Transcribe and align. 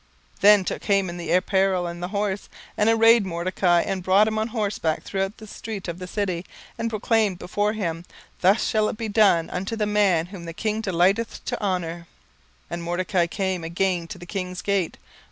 17:006:011 0.37 0.41
Then 0.41 0.65
took 0.65 0.83
Haman 0.85 1.17
the 1.17 1.31
apparel 1.31 1.85
and 1.85 2.01
the 2.01 2.07
horse, 2.07 2.49
and 2.75 2.89
arrayed 2.89 3.23
Mordecai, 3.23 3.81
and 3.81 4.01
brought 4.01 4.27
him 4.27 4.39
on 4.39 4.47
horseback 4.47 5.03
through 5.03 5.31
the 5.37 5.45
street 5.45 5.87
of 5.87 5.99
the 5.99 6.07
city, 6.07 6.43
and 6.75 6.89
proclaimed 6.89 7.37
before 7.37 7.73
him, 7.73 8.03
Thus 8.39 8.65
shall 8.67 8.89
it 8.89 8.97
be 8.97 9.09
done 9.09 9.47
unto 9.51 9.75
the 9.75 9.85
man 9.85 10.25
whom 10.25 10.45
the 10.45 10.53
king 10.53 10.81
delighteth 10.81 11.45
to 11.45 11.61
honour. 11.61 12.07
17:006:012 12.71 12.71
And 12.71 12.81
Mordecai 12.81 13.27
came 13.27 13.63
again 13.63 14.07
to 14.07 14.17
the 14.17 14.25
king's 14.25 14.63
gate. 14.63 14.97